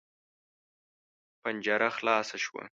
[1.43, 2.63] پنجره خلاصه شوه.